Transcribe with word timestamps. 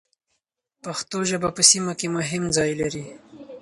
پښتو 0.83 1.17
ژبه 1.29 1.49
په 1.57 1.61
سیمه 1.71 1.93
کې 1.99 2.07
مهم 2.17 2.43
ځای 2.55 2.71
لري. 2.81 3.05